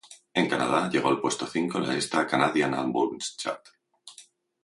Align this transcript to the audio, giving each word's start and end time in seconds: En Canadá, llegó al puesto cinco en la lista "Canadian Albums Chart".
En 0.33 0.47
Canadá, 0.49 0.89
llegó 0.89 1.09
al 1.09 1.21
puesto 1.21 1.45
cinco 1.45 1.77
en 1.77 1.85
la 1.87 1.93
lista 1.93 2.25
"Canadian 2.25 2.73
Albums 2.73 3.35
Chart". 3.37 3.63